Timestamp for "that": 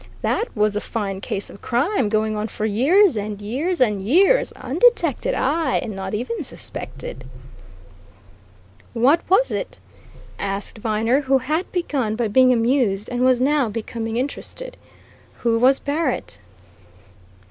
0.23-0.47